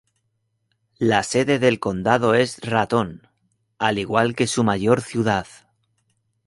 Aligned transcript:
La 0.97 1.21
sede 1.21 1.59
del 1.59 1.79
condado 1.79 2.33
es 2.33 2.59
Ratón, 2.61 3.27
al 3.77 3.99
igual 3.99 4.35
que 4.35 4.47
su 4.47 4.63
mayor 4.63 5.01
ciudad. 5.01 5.45